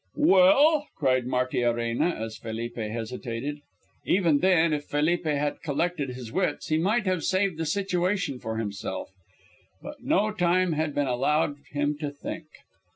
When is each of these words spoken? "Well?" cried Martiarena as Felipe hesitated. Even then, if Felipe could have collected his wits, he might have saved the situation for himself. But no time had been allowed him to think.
"Well?" 0.15 0.87
cried 0.97 1.27
Martiarena 1.27 2.09
as 2.19 2.35
Felipe 2.35 2.75
hesitated. 2.75 3.59
Even 4.03 4.39
then, 4.39 4.73
if 4.73 4.85
Felipe 4.85 5.25
could 5.25 5.35
have 5.37 5.61
collected 5.61 6.09
his 6.09 6.31
wits, 6.31 6.69
he 6.69 6.79
might 6.79 7.05
have 7.05 7.23
saved 7.23 7.59
the 7.59 7.67
situation 7.67 8.39
for 8.39 8.57
himself. 8.57 9.11
But 9.79 10.01
no 10.03 10.31
time 10.31 10.71
had 10.73 10.95
been 10.95 11.05
allowed 11.05 11.57
him 11.71 11.99
to 11.99 12.09
think. 12.09 12.47